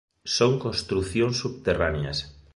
Son 0.35 0.51
construcións 0.65 1.35
subterráneas. 1.43 2.17